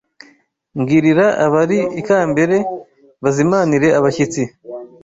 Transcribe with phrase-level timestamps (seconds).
[0.77, 2.57] Mbwirira abari ikambere
[3.23, 4.43] bazimanire abashyitsi